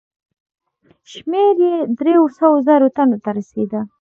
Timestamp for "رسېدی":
3.37-3.79